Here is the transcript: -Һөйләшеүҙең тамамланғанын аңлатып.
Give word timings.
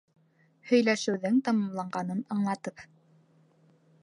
-Һөйләшеүҙең 0.71 1.37
тамамланғанын 1.49 2.25
аңлатып. 2.37 2.87